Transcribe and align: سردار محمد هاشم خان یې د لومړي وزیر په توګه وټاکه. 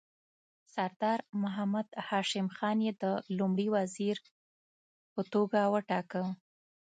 سردار 0.73 1.19
محمد 1.43 1.87
هاشم 2.07 2.47
خان 2.57 2.77
یې 2.85 2.91
د 3.03 3.05
لومړي 3.37 3.67
وزیر 3.75 4.17
په 5.13 5.21
توګه 5.33 5.59
وټاکه. 5.73 6.21